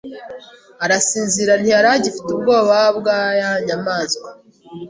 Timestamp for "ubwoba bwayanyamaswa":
2.33-4.29